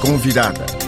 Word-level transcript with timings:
Convidada. 0.00 0.85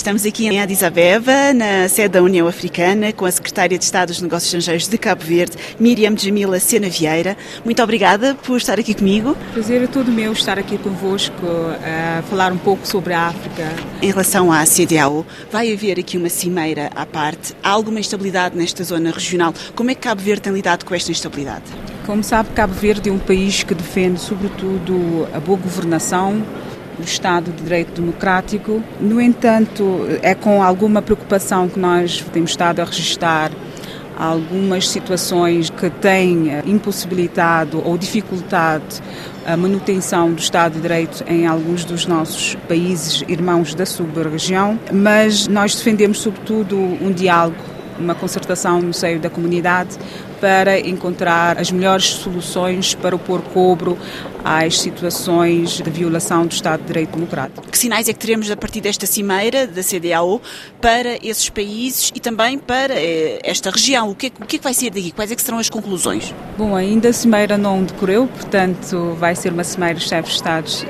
Estamos 0.00 0.24
aqui 0.24 0.46
em 0.46 0.58
Addis 0.58 0.82
Abeba, 0.82 1.52
na 1.52 1.86
sede 1.86 2.14
da 2.14 2.22
União 2.22 2.48
Africana, 2.48 3.12
com 3.12 3.26
a 3.26 3.30
Secretária 3.30 3.76
de 3.76 3.84
Estado 3.84 4.08
dos 4.08 4.22
Negócios 4.22 4.46
Estrangeiros 4.46 4.88
de 4.88 4.96
Cabo 4.96 5.22
Verde, 5.22 5.58
Miriam 5.78 6.16
Jamila 6.16 6.58
Sena 6.58 6.88
Vieira. 6.88 7.36
Muito 7.66 7.82
obrigada 7.82 8.34
por 8.34 8.56
estar 8.56 8.80
aqui 8.80 8.94
comigo. 8.94 9.36
Prazer 9.52 9.82
é 9.82 9.86
todo 9.86 10.10
meu 10.10 10.32
estar 10.32 10.58
aqui 10.58 10.78
convosco 10.78 11.34
a 11.84 12.22
falar 12.22 12.50
um 12.50 12.56
pouco 12.56 12.88
sobre 12.88 13.12
a 13.12 13.26
África. 13.26 13.68
Em 14.00 14.10
relação 14.10 14.50
à 14.50 14.64
CDAO, 14.64 15.26
vai 15.52 15.70
haver 15.70 16.00
aqui 16.00 16.16
uma 16.16 16.30
cimeira 16.30 16.90
à 16.96 17.04
parte. 17.04 17.54
Há 17.62 17.68
alguma 17.68 18.00
instabilidade 18.00 18.56
nesta 18.56 18.82
zona 18.82 19.10
regional? 19.10 19.52
Como 19.76 19.90
é 19.90 19.94
que 19.94 20.00
Cabo 20.00 20.22
Verde 20.22 20.40
tem 20.40 20.52
lidado 20.54 20.86
com 20.86 20.94
esta 20.94 21.10
instabilidade? 21.10 21.64
Como 22.06 22.24
sabe, 22.24 22.48
Cabo 22.54 22.72
Verde 22.72 23.10
é 23.10 23.12
um 23.12 23.18
país 23.18 23.62
que 23.62 23.74
defende, 23.74 24.18
sobretudo, 24.18 25.28
a 25.34 25.38
boa 25.38 25.58
governação, 25.58 26.42
o 27.00 27.04
Estado 27.04 27.50
de 27.50 27.62
Direito 27.62 28.00
Democrático. 28.00 28.82
No 29.00 29.20
entanto, 29.20 30.06
é 30.22 30.34
com 30.34 30.62
alguma 30.62 31.02
preocupação 31.02 31.68
que 31.68 31.78
nós 31.78 32.24
temos 32.32 32.50
estado 32.50 32.80
a 32.80 32.84
registrar 32.84 33.50
algumas 34.16 34.86
situações 34.86 35.70
que 35.70 35.88
têm 35.88 36.50
impossibilitado 36.66 37.82
ou 37.82 37.96
dificultado 37.96 38.84
a 39.46 39.56
manutenção 39.56 40.32
do 40.32 40.38
Estado 40.38 40.74
de 40.74 40.82
Direito 40.82 41.24
em 41.26 41.46
alguns 41.46 41.84
dos 41.86 42.04
nossos 42.04 42.54
países 42.68 43.24
irmãos 43.26 43.74
da 43.74 43.86
sub-região, 43.86 44.78
mas 44.92 45.48
nós 45.48 45.74
defendemos 45.74 46.18
sobretudo 46.18 46.76
um 46.76 47.10
diálogo, 47.10 47.56
uma 47.98 48.14
concertação 48.14 48.82
no 48.82 48.92
seio 48.92 49.18
da 49.18 49.30
comunidade 49.30 49.96
para 50.40 50.80
encontrar 50.80 51.58
as 51.58 51.70
melhores 51.70 52.06
soluções 52.06 52.94
para 52.94 53.16
pôr 53.18 53.42
cobro 53.42 53.98
às 54.44 54.80
situações 54.80 55.72
de 55.82 55.90
violação 55.90 56.46
do 56.46 56.52
Estado 56.52 56.80
de 56.80 56.86
Direito 56.86 57.12
Democrático. 57.12 57.62
Que 57.70 57.78
sinais 57.78 58.08
é 58.08 58.12
que 58.12 58.18
teremos 58.18 58.50
a 58.50 58.56
partir 58.56 58.80
desta 58.80 59.06
cimeira 59.06 59.66
da 59.66 59.82
CDAO 59.82 60.40
para 60.80 61.18
esses 61.22 61.50
países 61.50 62.10
e 62.14 62.20
também 62.20 62.58
para 62.58 62.94
eh, 62.94 63.38
esta 63.42 63.70
região? 63.70 64.10
O 64.10 64.14
que, 64.14 64.28
é, 64.28 64.30
o 64.40 64.46
que 64.46 64.56
é 64.56 64.58
que 64.58 64.64
vai 64.64 64.72
ser 64.72 64.90
daqui? 64.90 65.10
Quais 65.10 65.30
é 65.30 65.36
que 65.36 65.42
serão 65.42 65.58
as 65.58 65.68
conclusões? 65.68 66.34
Bom, 66.56 66.74
ainda 66.74 67.10
a 67.10 67.12
cimeira 67.12 67.58
não 67.58 67.84
decorreu, 67.84 68.26
portanto 68.26 69.14
vai 69.18 69.34
ser 69.34 69.52
uma 69.52 69.64
cimeira 69.64 69.98
de 69.98 70.08
chefes 70.08 70.30
de 70.30 70.36
Estados 70.36 70.82
uh, 70.82 70.86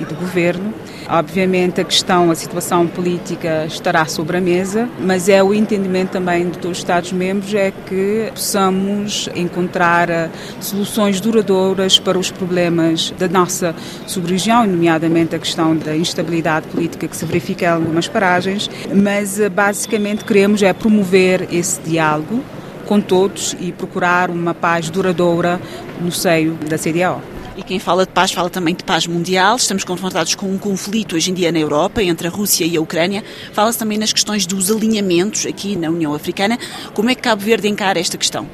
e 0.00 0.04
do 0.04 0.14
Governo. 0.14 0.72
Obviamente 1.08 1.80
a 1.80 1.84
questão, 1.84 2.30
a 2.30 2.34
situação 2.34 2.86
política 2.86 3.66
estará 3.66 4.06
sobre 4.06 4.38
a 4.38 4.40
mesa, 4.40 4.88
mas 4.98 5.28
é 5.28 5.42
o 5.42 5.52
entendimento 5.52 6.10
também 6.10 6.48
de 6.48 6.58
todos 6.58 6.78
os 6.78 6.78
Estados-membros 6.78 7.54
é 7.54 7.70
que 7.70 8.30
possamos 8.32 8.85
encontrar 9.34 10.08
eh, 10.10 10.30
soluções 10.60 11.20
duradouras 11.20 11.98
para 11.98 12.18
os 12.18 12.30
problemas 12.30 13.12
da 13.18 13.28
nossa 13.28 13.74
sub-região, 14.06 14.66
nomeadamente 14.66 15.34
a 15.34 15.38
questão 15.38 15.76
da 15.76 15.96
instabilidade 15.96 16.66
política 16.68 17.08
que 17.08 17.16
se 17.16 17.24
verifica 17.24 17.64
em 17.64 17.68
algumas 17.68 18.08
paragens, 18.08 18.70
mas 18.94 19.40
eh, 19.40 19.48
basicamente 19.48 20.24
queremos 20.24 20.62
é 20.62 20.72
promover 20.72 21.48
esse 21.52 21.80
diálogo 21.80 22.42
com 22.86 23.00
todos 23.00 23.56
e 23.60 23.72
procurar 23.72 24.30
uma 24.30 24.54
paz 24.54 24.88
duradoura 24.88 25.60
no 26.00 26.12
seio 26.12 26.54
da 26.54 26.78
CDAO. 26.78 27.20
E 27.56 27.62
quem 27.62 27.78
fala 27.78 28.04
de 28.04 28.12
paz 28.12 28.32
fala 28.32 28.50
também 28.50 28.74
de 28.74 28.84
paz 28.84 29.06
mundial. 29.06 29.56
Estamos 29.56 29.82
confrontados 29.82 30.34
com 30.34 30.46
um 30.46 30.58
conflito 30.58 31.16
hoje 31.16 31.30
em 31.30 31.34
dia 31.34 31.50
na 31.50 31.58
Europa 31.58 32.02
entre 32.02 32.28
a 32.28 32.30
Rússia 32.30 32.66
e 32.66 32.76
a 32.76 32.80
Ucrânia. 32.80 33.24
Fala-se 33.52 33.78
também 33.78 33.96
nas 33.96 34.12
questões 34.12 34.44
dos 34.44 34.70
alinhamentos 34.70 35.46
aqui 35.46 35.74
na 35.74 35.88
União 35.88 36.14
Africana. 36.14 36.58
Como 36.92 37.08
é 37.08 37.14
que 37.14 37.22
Cabo 37.22 37.42
Verde 37.42 37.66
encara 37.66 37.98
esta 37.98 38.18
questão? 38.18 38.46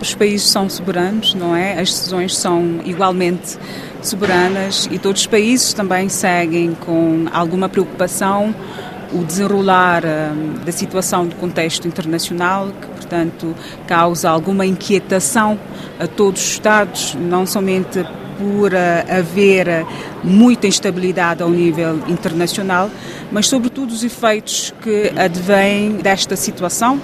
Os 0.00 0.14
países 0.14 0.48
são 0.48 0.68
soberanos, 0.70 1.34
não 1.34 1.54
é? 1.54 1.72
As 1.72 1.90
decisões 1.90 2.34
são 2.34 2.80
igualmente 2.84 3.58
soberanas 4.02 4.88
e 4.90 4.98
todos 4.98 5.20
os 5.20 5.26
países 5.26 5.74
também 5.74 6.08
seguem 6.08 6.74
com 6.74 7.26
alguma 7.30 7.68
preocupação 7.68 8.54
o 9.12 9.24
desenrolar 9.24 10.02
hum, 10.04 10.54
da 10.64 10.72
situação 10.72 11.26
do 11.26 11.34
contexto 11.36 11.86
internacional, 11.86 12.68
que, 12.68 12.86
portanto, 12.86 13.54
causa 13.86 14.30
alguma 14.30 14.64
inquietação 14.64 15.58
a 15.98 16.06
todos 16.06 16.40
os 16.40 16.50
Estados, 16.50 17.14
não 17.14 17.44
somente 17.44 18.02
por 18.38 18.72
uh, 18.72 19.18
haver 19.18 19.84
muita 20.24 20.66
instabilidade 20.66 21.42
ao 21.42 21.50
nível 21.50 22.00
internacional, 22.08 22.90
mas 23.30 23.48
sobretudo 23.48 23.92
os 23.92 24.02
efeitos 24.02 24.72
que 24.80 25.12
advêm 25.16 25.96
desta 25.96 26.36
situação 26.36 26.98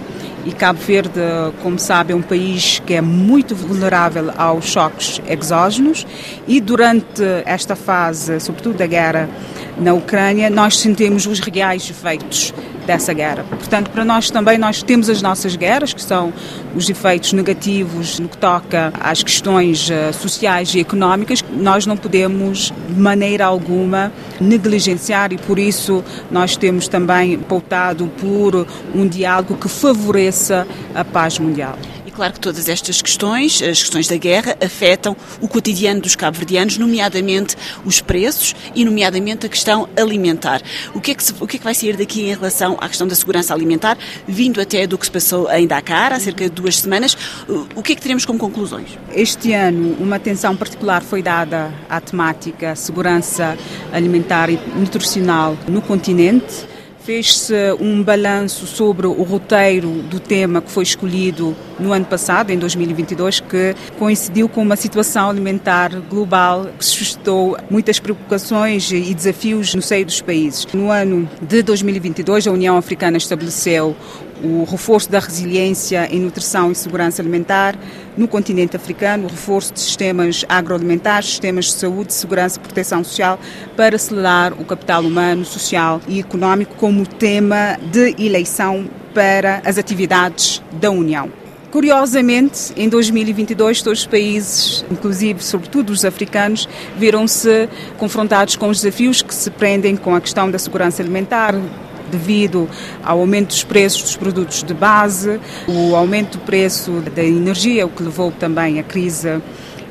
e 0.46 0.52
Cabo 0.52 0.78
Verde, 0.78 1.20
como 1.60 1.76
sabe, 1.76 2.12
é 2.12 2.16
um 2.16 2.22
país 2.22 2.80
que 2.86 2.94
é 2.94 3.00
muito 3.00 3.54
vulnerável 3.54 4.32
aos 4.36 4.66
choques 4.66 5.20
exógenos 5.28 6.06
e 6.46 6.60
durante 6.60 7.22
esta 7.44 7.74
fase, 7.74 8.38
sobretudo 8.38 8.78
da 8.78 8.86
guerra 8.86 9.28
na 9.76 9.92
Ucrânia, 9.92 10.48
nós 10.48 10.78
sentimos 10.78 11.26
os 11.26 11.40
reais 11.40 11.90
efeitos 11.90 12.54
dessa 12.86 13.12
guerra. 13.12 13.44
Portanto, 13.50 13.90
para 13.90 14.04
nós 14.04 14.30
também 14.30 14.56
nós 14.56 14.82
temos 14.82 15.10
as 15.10 15.20
nossas 15.20 15.56
guerras, 15.56 15.92
que 15.92 16.00
são 16.00 16.32
os 16.74 16.88
efeitos 16.88 17.32
negativos 17.32 18.20
no 18.20 18.28
que 18.28 18.38
toca 18.38 18.92
às 19.00 19.22
questões 19.22 19.90
eh, 19.90 20.12
sociais 20.12 20.72
e 20.74 20.80
económicas, 20.80 21.44
nós 21.50 21.84
não 21.84 21.96
podemos 21.96 22.72
de 22.88 23.00
maneira 23.00 23.44
alguma 23.44 24.12
negligenciar 24.40 25.32
e 25.32 25.38
por 25.38 25.58
isso 25.58 26.04
nós 26.30 26.56
temos 26.56 26.86
também 26.86 27.38
pautado 27.38 28.06
por 28.20 28.66
um 28.94 29.08
diálogo 29.08 29.56
que 29.56 29.68
favoreça 29.68 30.35
a 30.94 31.04
paz 31.04 31.38
mundial 31.38 31.78
claro 32.16 32.32
que 32.32 32.40
todas 32.40 32.66
estas 32.66 33.02
questões, 33.02 33.62
as 33.62 33.82
questões 33.82 34.08
da 34.08 34.16
guerra, 34.16 34.56
afetam 34.64 35.14
o 35.38 35.46
cotidiano 35.46 36.00
dos 36.00 36.16
cabo-verdianos, 36.16 36.78
nomeadamente 36.78 37.54
os 37.84 38.00
preços 38.00 38.56
e, 38.74 38.86
nomeadamente, 38.86 39.44
a 39.44 39.48
questão 39.50 39.86
alimentar. 39.94 40.62
O 40.94 41.00
que, 41.00 41.10
é 41.10 41.14
que 41.14 41.22
se, 41.22 41.34
o 41.38 41.46
que 41.46 41.56
é 41.56 41.58
que 41.58 41.64
vai 41.64 41.74
sair 41.74 41.94
daqui 41.94 42.22
em 42.22 42.34
relação 42.34 42.78
à 42.80 42.88
questão 42.88 43.06
da 43.06 43.14
segurança 43.14 43.52
alimentar, 43.52 43.98
vindo 44.26 44.62
até 44.62 44.86
do 44.86 44.96
que 44.96 45.04
se 45.04 45.12
passou 45.12 45.50
em 45.52 45.66
Dakar, 45.66 46.14
há 46.14 46.18
cerca 46.18 46.44
de 46.44 46.50
duas 46.50 46.78
semanas? 46.78 47.14
O 47.74 47.82
que 47.82 47.92
é 47.92 47.94
que 47.94 48.00
teremos 48.00 48.24
como 48.24 48.38
conclusões? 48.38 48.98
Este 49.12 49.52
ano, 49.52 49.94
uma 50.00 50.16
atenção 50.16 50.56
particular 50.56 51.02
foi 51.02 51.22
dada 51.22 51.70
à 51.86 52.00
temática 52.00 52.74
segurança 52.74 53.58
alimentar 53.92 54.48
e 54.48 54.58
nutricional 54.74 55.54
no 55.68 55.82
continente 55.82 56.75
Fez-se 57.06 57.54
um 57.78 58.02
balanço 58.02 58.66
sobre 58.66 59.06
o 59.06 59.22
roteiro 59.22 60.02
do 60.10 60.18
tema 60.18 60.60
que 60.60 60.68
foi 60.68 60.82
escolhido 60.82 61.56
no 61.78 61.92
ano 61.92 62.04
passado, 62.04 62.50
em 62.50 62.58
2022, 62.58 63.38
que 63.38 63.76
coincidiu 63.96 64.48
com 64.48 64.60
uma 64.60 64.74
situação 64.74 65.30
alimentar 65.30 65.90
global 66.10 66.66
que 66.76 66.84
suscitou 66.84 67.56
muitas 67.70 68.00
preocupações 68.00 68.90
e 68.90 69.14
desafios 69.14 69.72
no 69.72 69.82
seio 69.82 70.04
dos 70.04 70.20
países. 70.20 70.66
No 70.74 70.90
ano 70.90 71.30
de 71.40 71.62
2022, 71.62 72.48
a 72.48 72.50
União 72.50 72.76
Africana 72.76 73.18
estabeleceu 73.18 73.94
o 74.42 74.64
reforço 74.64 75.10
da 75.10 75.18
resiliência 75.18 76.06
em 76.10 76.20
nutrição 76.20 76.72
e 76.72 76.74
segurança 76.74 77.22
alimentar 77.22 77.76
no 78.16 78.26
continente 78.26 78.76
africano, 78.76 79.24
o 79.24 79.30
reforço 79.30 79.72
de 79.72 79.80
sistemas 79.80 80.44
agroalimentares, 80.48 81.30
sistemas 81.30 81.66
de 81.66 81.72
saúde, 81.72 82.12
segurança 82.12 82.58
e 82.58 82.60
proteção 82.60 83.02
social 83.04 83.38
para 83.76 83.96
acelerar 83.96 84.52
o 84.52 84.64
capital 84.64 85.02
humano, 85.02 85.44
social 85.44 86.00
e 86.08 86.20
económico 86.20 86.74
como 86.76 87.06
tema 87.06 87.78
de 87.90 88.14
eleição 88.18 88.88
para 89.14 89.62
as 89.64 89.78
atividades 89.78 90.62
da 90.72 90.90
União. 90.90 91.30
Curiosamente, 91.70 92.72
em 92.76 92.88
2022, 92.88 93.82
todos 93.82 94.00
os 94.00 94.06
países, 94.06 94.84
inclusive, 94.90 95.42
sobretudo 95.42 95.90
os 95.90 96.04
africanos, 96.04 96.66
viram-se 96.96 97.68
confrontados 97.98 98.56
com 98.56 98.68
os 98.68 98.80
desafios 98.80 99.20
que 99.20 99.34
se 99.34 99.50
prendem 99.50 99.96
com 99.96 100.14
a 100.14 100.20
questão 100.20 100.50
da 100.50 100.58
segurança 100.58 101.02
alimentar, 101.02 101.54
devido 102.10 102.68
ao 103.02 103.20
aumento 103.20 103.48
dos 103.48 103.64
preços 103.64 104.02
dos 104.02 104.16
produtos 104.16 104.62
de 104.62 104.74
base, 104.74 105.40
o 105.66 105.94
aumento 105.94 106.38
do 106.38 106.44
preço 106.44 107.02
da 107.14 107.22
energia, 107.22 107.86
o 107.86 107.88
que 107.88 108.02
levou 108.02 108.30
também 108.32 108.78
à 108.78 108.82
crise 108.82 109.40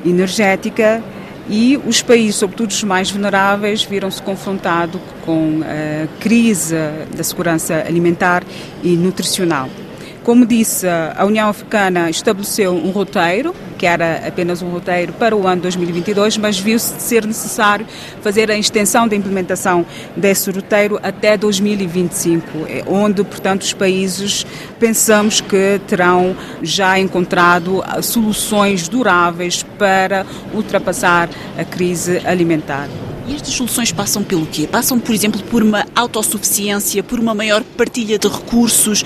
energética 0.04 1.02
e 1.48 1.80
os 1.86 2.02
países, 2.02 2.36
sobretudo 2.36 2.70
os 2.70 2.82
mais 2.82 3.10
vulneráveis, 3.10 3.84
viram-se 3.84 4.20
confrontados 4.20 5.00
com 5.24 5.60
a 5.62 6.06
crise 6.18 6.74
da 7.16 7.22
segurança 7.22 7.84
alimentar 7.86 8.42
e 8.82 8.96
nutricional. 8.96 9.68
Como 10.26 10.44
disse, 10.44 10.88
a 10.88 11.24
União 11.24 11.48
Africana 11.48 12.10
estabeleceu 12.10 12.74
um 12.74 12.90
roteiro, 12.90 13.54
que 13.78 13.86
era 13.86 14.26
apenas 14.26 14.60
um 14.60 14.68
roteiro 14.68 15.12
para 15.12 15.36
o 15.36 15.46
ano 15.46 15.62
2022, 15.62 16.36
mas 16.38 16.58
viu-se 16.58 17.00
ser 17.00 17.24
necessário 17.24 17.86
fazer 18.22 18.50
a 18.50 18.58
extensão 18.58 19.06
da 19.06 19.14
implementação 19.14 19.86
desse 20.16 20.50
roteiro 20.50 20.98
até 21.00 21.36
2025, 21.36 22.42
é 22.68 22.82
onde, 22.88 23.22
portanto, 23.22 23.62
os 23.62 23.72
países 23.72 24.44
pensamos 24.80 25.40
que 25.40 25.80
terão 25.86 26.36
já 26.60 26.98
encontrado 26.98 27.84
soluções 28.02 28.88
duráveis 28.88 29.62
para 29.78 30.26
ultrapassar 30.52 31.30
a 31.56 31.64
crise 31.64 32.20
alimentar. 32.26 32.88
E 33.28 33.34
estas 33.36 33.54
soluções 33.54 33.92
passam 33.92 34.24
pelo 34.24 34.46
quê? 34.46 34.66
Passam, 34.66 34.98
por 34.98 35.14
exemplo, 35.14 35.40
por 35.44 35.62
uma 35.62 35.86
autossuficiência, 35.94 37.02
por 37.04 37.20
uma 37.20 37.34
maior 37.34 37.62
partilha 37.76 38.18
de 38.18 38.26
recursos? 38.26 39.04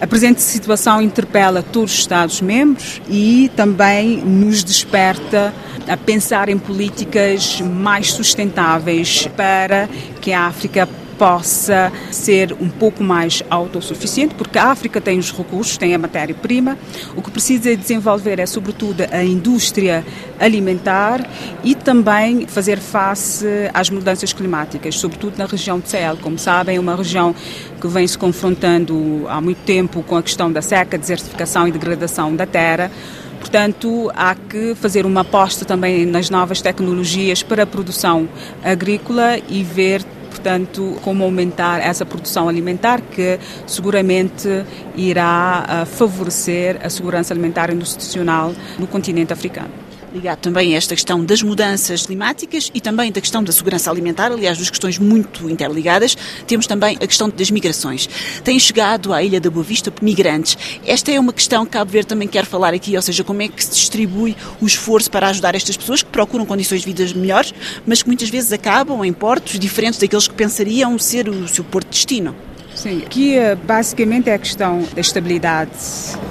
A 0.00 0.06
presente 0.06 0.40
situação 0.40 1.02
interpela 1.02 1.60
todos 1.60 1.92
os 1.92 1.98
Estados-membros 1.98 3.02
e 3.08 3.50
também 3.56 4.18
nos 4.18 4.62
desperta 4.62 5.52
a 5.88 5.96
pensar 5.96 6.48
em 6.48 6.56
políticas 6.56 7.60
mais 7.60 8.12
sustentáveis 8.12 9.26
para 9.36 9.88
que 10.20 10.32
a 10.32 10.46
África 10.46 10.88
possa 11.18 11.92
ser 12.10 12.54
um 12.60 12.68
pouco 12.68 13.02
mais 13.02 13.42
autossuficiente, 13.50 14.34
porque 14.34 14.56
a 14.58 14.66
África 14.66 15.00
tem 15.00 15.18
os 15.18 15.32
recursos, 15.32 15.76
tem 15.76 15.94
a 15.94 15.98
matéria-prima. 15.98 16.78
O 17.16 17.20
que 17.20 17.30
precisa 17.30 17.76
desenvolver 17.76 18.38
é, 18.38 18.46
sobretudo, 18.46 19.02
a 19.10 19.24
indústria 19.24 20.04
alimentar 20.38 21.28
e 21.64 21.74
também 21.74 22.46
fazer 22.46 22.78
face 22.78 23.46
às 23.74 23.90
mudanças 23.90 24.32
climáticas, 24.32 24.94
sobretudo 24.94 25.36
na 25.36 25.46
região 25.46 25.80
de 25.80 25.88
Sahel. 25.88 26.16
Como 26.18 26.38
sabem, 26.38 26.76
é 26.76 26.80
uma 26.80 26.94
região 26.94 27.34
que 27.80 27.88
vem 27.88 28.06
se 28.06 28.16
confrontando 28.16 29.26
há 29.28 29.40
muito 29.40 29.58
tempo 29.64 30.02
com 30.04 30.16
a 30.16 30.22
questão 30.22 30.50
da 30.50 30.62
seca, 30.62 30.96
desertificação 30.96 31.66
e 31.66 31.72
degradação 31.72 32.34
da 32.34 32.46
terra. 32.46 32.90
Portanto, 33.38 34.10
há 34.14 34.34
que 34.34 34.74
fazer 34.74 35.06
uma 35.06 35.20
aposta 35.20 35.64
também 35.64 36.04
nas 36.04 36.28
novas 36.28 36.60
tecnologias 36.60 37.42
para 37.42 37.62
a 37.62 37.66
produção 37.66 38.28
agrícola 38.62 39.38
e 39.48 39.62
ver 39.62 40.04
portanto, 40.28 40.96
como 41.02 41.24
aumentar 41.24 41.80
essa 41.80 42.04
produção 42.04 42.48
alimentar 42.48 43.00
que 43.00 43.38
seguramente 43.66 44.64
irá 44.96 45.64
ah, 45.66 45.86
favorecer 45.86 46.78
a 46.82 46.90
segurança 46.90 47.34
alimentar 47.34 47.72
institucional 47.72 48.52
no 48.78 48.86
continente 48.86 49.32
africano 49.32 49.87
ligado 50.18 50.40
também 50.40 50.74
a 50.74 50.76
esta 50.76 50.94
questão 50.94 51.24
das 51.24 51.42
mudanças 51.42 52.04
climáticas 52.06 52.70
e 52.74 52.80
também 52.80 53.10
da 53.12 53.20
questão 53.20 53.42
da 53.42 53.52
segurança 53.52 53.90
alimentar, 53.90 54.32
aliás, 54.32 54.58
duas 54.58 54.68
questões 54.68 54.98
muito 54.98 55.48
interligadas. 55.48 56.16
Temos 56.46 56.66
também 56.66 56.96
a 57.00 57.06
questão 57.06 57.30
das 57.30 57.50
migrações. 57.50 58.08
Têm 58.42 58.58
chegado 58.58 59.12
à 59.12 59.22
Ilha 59.22 59.40
da 59.40 59.48
Boa 59.48 59.64
Vista 59.64 59.92
migrantes. 60.02 60.58
Esta 60.84 61.12
é 61.12 61.20
uma 61.20 61.32
questão 61.32 61.64
que 61.64 61.72
Cabo 61.72 61.90
Verde 61.90 62.08
também 62.08 62.28
quer 62.28 62.44
falar 62.44 62.74
aqui, 62.74 62.96
ou 62.96 63.02
seja, 63.02 63.22
como 63.22 63.42
é 63.42 63.48
que 63.48 63.64
se 63.64 63.70
distribui 63.70 64.36
o 64.60 64.66
esforço 64.66 65.10
para 65.10 65.28
ajudar 65.28 65.54
estas 65.54 65.76
pessoas 65.76 66.02
que 66.02 66.10
procuram 66.10 66.44
condições 66.44 66.80
de 66.82 66.86
vida 66.86 67.18
melhores, 67.18 67.54
mas 67.86 68.02
que 68.02 68.08
muitas 68.08 68.28
vezes 68.28 68.52
acabam 68.52 69.04
em 69.04 69.12
portos 69.12 69.58
diferentes 69.58 69.98
daqueles 69.98 70.26
que 70.26 70.34
pensariam 70.34 70.98
ser 70.98 71.28
o 71.28 71.46
seu 71.46 71.62
porto 71.64 71.86
de 71.86 71.94
destino. 71.94 72.34
Sim, 72.74 73.02
aqui 73.04 73.36
eh, 73.36 73.56
basicamente 73.56 74.30
é 74.30 74.34
a 74.34 74.38
questão 74.38 74.84
da 74.94 75.00
estabilidade 75.00 75.70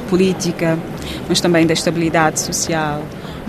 política, 0.10 0.78
mas 1.28 1.42
também 1.42 1.68
da 1.68 1.74
estabilidade 1.74 2.40
social, 2.40 3.04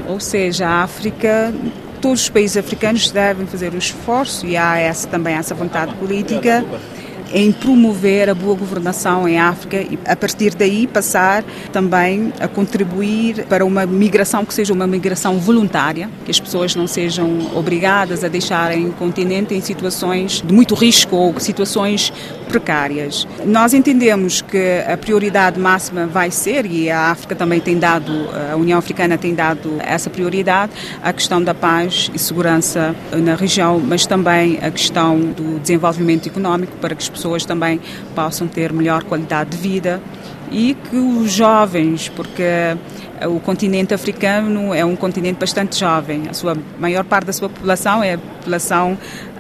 ou 0.09 0.19
seja, 0.19 0.67
a 0.67 0.83
África 0.83 1.53
todos 2.01 2.23
os 2.23 2.29
países 2.29 2.57
africanos 2.57 3.11
devem 3.11 3.47
fazer 3.47 3.73
o 3.75 3.77
esforço 3.77 4.47
e 4.47 4.57
há 4.57 4.79
essa, 4.79 5.07
também 5.09 5.35
essa 5.35 5.55
vontade 5.55 5.95
política 5.97 6.65
em 7.33 7.53
promover 7.53 8.29
a 8.29 8.35
boa 8.35 8.55
governação 8.55 9.29
em 9.29 9.39
África 9.39 9.77
e 9.77 9.99
a 10.07 10.17
partir 10.17 10.55
daí 10.55 10.87
passar 10.87 11.45
também 11.73 12.33
a 12.41 12.49
contribuir 12.49 13.45
para 13.47 13.65
uma 13.65 13.87
migração 13.87 14.45
que 14.45 14.55
seja 14.55 14.73
uma 14.73 14.87
migração 14.87 15.39
voluntária, 15.39 16.09
que 16.25 16.31
as 16.31 16.41
pessoas 16.41 16.75
não 16.75 16.87
sejam 16.87 17.51
obrigadas 17.55 18.25
a 18.25 18.29
deixarem 18.29 18.87
o 18.87 18.93
continente 18.93 19.55
em 19.55 19.61
situações 19.61 20.43
de 20.45 20.53
muito 20.53 20.75
risco 20.75 21.17
ou 21.17 21.39
situações 21.39 22.13
precárias. 22.49 23.27
Nós 23.45 23.75
entendemos 23.75 24.41
que 24.41 24.83
a 24.87 24.97
prioridade 24.97 25.61
máxima 25.61 26.07
vai 26.07 26.31
ser, 26.31 26.67
e 26.67 26.91
a 26.91 27.11
África 27.11 27.35
também 27.35 27.61
tem 27.61 27.79
dado, 27.79 28.13
a 28.51 28.57
União 28.57 28.79
Africana 28.79 29.19
tem 29.19 29.35
dado 29.35 29.75
essa 29.81 30.09
prioridade, 30.09 30.73
a 31.03 31.13
questão 31.13 31.43
da 31.43 31.55
paz 31.55 32.11
e 32.15 32.19
segurança 32.19 32.95
na 33.13 33.35
região, 33.35 33.79
mas 33.79 34.07
também 34.07 34.59
a 34.63 34.71
questão 34.71 35.19
do 35.19 35.61
desenvolvimento 35.61 36.29
económico 36.29 36.73
para 36.81 36.95
que 36.95 37.03
as 37.03 37.09
pessoas 37.19 37.45
também 37.45 37.81
possam 38.15 38.47
ter 38.47 38.73
melhor 38.73 39.03
qualidade 39.03 39.51
de 39.51 39.57
vida 39.57 40.01
e 40.51 40.75
que 40.75 40.97
os 40.97 41.33
jovens, 41.33 42.09
porque 42.09 42.43
o 43.27 43.41
continente 43.41 43.93
africano 43.93 44.73
é 44.73 44.85
um 44.85 44.97
continente 44.97 45.39
bastante 45.39 45.79
jovem, 45.79 46.29
a 46.31 46.33
sua 46.33 46.57
maior 46.79 47.05
parte 47.05 47.27
da 47.27 47.33
sua 47.33 47.49
população 47.49 48.03
é 48.03 48.15
a 48.15 48.19
população 48.19 48.97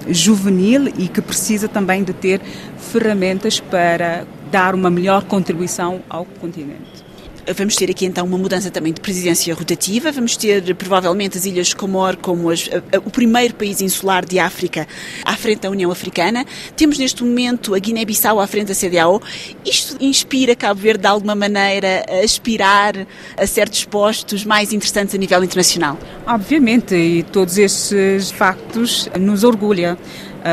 juvenil 0.08 0.88
e 0.98 1.08
que 1.08 1.22
precisa 1.22 1.68
também 1.68 2.02
de 2.02 2.12
ter 2.12 2.40
ferramentas 2.78 3.60
para 3.60 4.26
dar 4.50 4.74
uma 4.74 4.90
melhor 4.90 5.24
contribuição 5.24 6.00
ao 6.10 6.24
continente. 6.24 7.07
Vamos 7.56 7.76
ter 7.76 7.90
aqui 7.90 8.04
então 8.04 8.26
uma 8.26 8.36
mudança 8.36 8.70
também 8.70 8.92
de 8.92 9.00
presidência 9.00 9.54
rotativa. 9.54 10.12
Vamos 10.12 10.36
ter 10.36 10.74
provavelmente 10.74 11.38
as 11.38 11.46
Ilhas 11.46 11.72
Comor 11.72 12.16
como 12.16 12.50
as, 12.50 12.68
a, 12.92 12.98
o 12.98 13.10
primeiro 13.10 13.54
país 13.54 13.80
insular 13.80 14.24
de 14.24 14.38
África 14.38 14.86
à 15.24 15.34
frente 15.36 15.60
da 15.60 15.70
União 15.70 15.90
Africana. 15.90 16.44
Temos 16.76 16.98
neste 16.98 17.24
momento 17.24 17.74
a 17.74 17.78
Guiné-Bissau 17.78 18.38
à 18.38 18.46
frente 18.46 18.68
da 18.68 18.74
CDAO. 18.74 19.22
Isto 19.64 19.96
inspira 20.00 20.54
Cabo 20.54 20.80
Verde 20.80 21.02
de 21.02 21.06
alguma 21.06 21.34
maneira 21.34 22.04
a 22.08 22.24
aspirar 22.24 23.06
a 23.36 23.46
certos 23.46 23.84
postos 23.84 24.44
mais 24.44 24.72
interessantes 24.72 25.14
a 25.14 25.18
nível 25.18 25.42
internacional? 25.42 25.98
Obviamente, 26.26 26.94
e 26.94 27.22
todos 27.22 27.56
esses 27.56 28.30
factos 28.30 29.08
nos 29.18 29.42
orgulha 29.42 29.96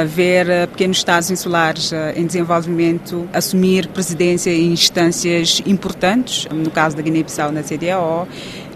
ver 0.04 0.50
eh, 0.50 0.68
pequenos 0.68 0.98
Estados 0.98 1.30
insulares 1.30 1.94
eh, 1.94 2.14
em 2.18 2.26
desenvolvimento 2.26 3.30
assumir 3.32 3.88
presidência 3.90 4.50
em 4.50 4.72
instâncias 4.72 5.62
importantes, 5.66 6.48
no 6.52 6.72
caso 6.72 6.85
da 6.94 7.02
Guiné-Bissau 7.02 7.52
na 7.52 7.64
CDAO 7.64 8.28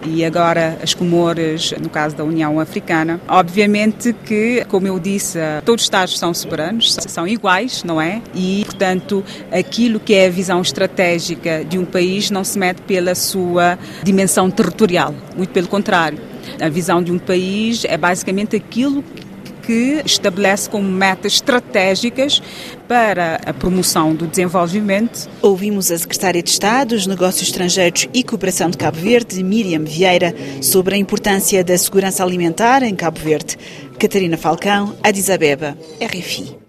e 0.06 0.24
agora 0.24 0.78
as 0.82 0.94
Comores, 0.94 1.72
no 1.80 1.88
caso 1.88 2.16
da 2.16 2.24
União 2.24 2.58
Africana. 2.58 3.20
Obviamente 3.28 4.14
que, 4.24 4.64
como 4.68 4.86
eu 4.86 4.98
disse, 4.98 5.38
todos 5.64 5.82
os 5.82 5.86
Estados 5.86 6.18
são 6.18 6.32
soberanos, 6.32 6.96
são 7.06 7.26
iguais, 7.26 7.84
não 7.84 8.00
é? 8.00 8.22
E, 8.34 8.62
portanto, 8.64 9.24
aquilo 9.52 10.00
que 10.00 10.14
é 10.14 10.26
a 10.26 10.30
visão 10.30 10.60
estratégica 10.60 11.64
de 11.64 11.78
um 11.78 11.84
país 11.84 12.30
não 12.30 12.44
se 12.44 12.58
mede 12.58 12.82
pela 12.82 13.14
sua 13.14 13.78
dimensão 14.02 14.50
territorial, 14.50 15.14
muito 15.36 15.50
pelo 15.50 15.68
contrário. 15.68 16.18
A 16.60 16.68
visão 16.68 17.02
de 17.02 17.12
um 17.12 17.18
país 17.18 17.84
é 17.84 17.96
basicamente 17.96 18.56
aquilo 18.56 19.04
que 19.60 20.02
estabelece 20.04 20.68
como 20.68 20.88
metas 20.88 21.34
estratégicas 21.34 22.42
para 22.88 23.36
a 23.46 23.52
promoção 23.52 24.14
do 24.14 24.26
desenvolvimento. 24.26 25.28
Ouvimos 25.40 25.90
a 25.90 25.98
Secretária 25.98 26.42
de 26.42 26.50
Estado 26.50 26.94
dos 26.94 27.06
Negócios 27.06 27.48
Estrangeiros 27.48 28.08
e 28.12 28.24
Cooperação 28.24 28.70
de 28.70 28.76
Cabo 28.76 28.98
Verde, 28.98 29.42
Miriam 29.42 29.84
Vieira, 29.84 30.34
sobre 30.60 30.94
a 30.94 30.98
importância 30.98 31.62
da 31.62 31.76
segurança 31.76 32.24
alimentar 32.24 32.82
em 32.82 32.94
Cabo 32.94 33.20
Verde. 33.20 33.56
Catarina 33.98 34.36
Falcão, 34.36 34.96
Addis 35.02 35.30
Abeba, 35.30 35.76
RFI. 36.00 36.59